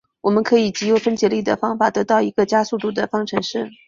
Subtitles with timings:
[0.21, 3.69] 我们可以藉由分解力的方法得到一个加速度的方程式。